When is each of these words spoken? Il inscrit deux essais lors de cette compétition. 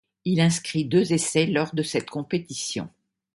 Il 0.25 0.41
inscrit 0.41 0.85
deux 0.85 1.13
essais 1.13 1.45
lors 1.45 1.75
de 1.75 1.83
cette 1.83 2.09
compétition. 2.09 2.89